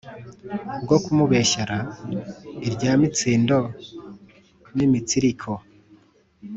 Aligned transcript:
bwokumubeshyara 0.83 1.77
irya 2.67 2.91
mitsindo 3.01 3.57
nimitsiriko 4.75 5.51